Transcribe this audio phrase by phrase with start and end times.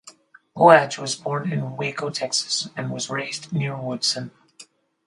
[0.57, 4.31] Poage was born in Waco, Texas and was raised near Woodson.